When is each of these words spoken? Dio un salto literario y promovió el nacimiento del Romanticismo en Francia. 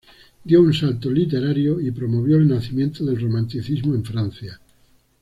Dio 0.43 0.61
un 0.63 0.73
salto 0.73 1.11
literario 1.11 1.79
y 1.79 1.91
promovió 1.91 2.37
el 2.37 2.47
nacimiento 2.47 3.05
del 3.05 3.21
Romanticismo 3.21 3.93
en 3.93 4.03
Francia. 4.03 4.59